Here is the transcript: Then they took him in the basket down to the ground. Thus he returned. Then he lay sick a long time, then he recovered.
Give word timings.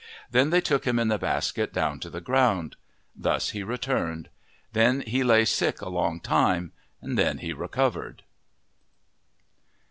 Then 0.31 0.49
they 0.49 0.61
took 0.61 0.85
him 0.85 0.97
in 0.97 1.09
the 1.09 1.19
basket 1.19 1.71
down 1.71 1.99
to 1.99 2.09
the 2.09 2.21
ground. 2.21 2.75
Thus 3.15 3.49
he 3.51 3.61
returned. 3.61 4.29
Then 4.73 5.01
he 5.01 5.23
lay 5.23 5.45
sick 5.45 5.79
a 5.79 5.89
long 5.89 6.19
time, 6.19 6.71
then 7.03 7.37
he 7.37 7.53
recovered. 7.53 8.23